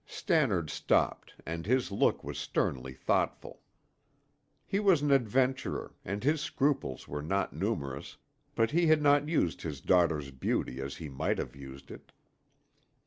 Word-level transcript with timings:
Stannard 0.07 0.71
stopped 0.71 1.35
and 1.45 1.67
his 1.67 1.91
look 1.91 2.23
was 2.23 2.39
sternly 2.39 2.91
thoughtful. 2.95 3.61
He 4.65 4.79
was 4.79 5.03
an 5.03 5.11
adventurer 5.11 5.93
and 6.03 6.23
his 6.23 6.41
scruples 6.41 7.07
were 7.07 7.21
not 7.21 7.53
numerous, 7.53 8.17
but 8.55 8.71
he 8.71 8.87
had 8.87 9.03
not 9.03 9.29
used 9.29 9.61
his 9.61 9.79
daughter's 9.79 10.31
beauty 10.31 10.81
as 10.81 10.95
he 10.95 11.07
might 11.07 11.37
have 11.37 11.55
used 11.55 11.91
it. 11.91 12.11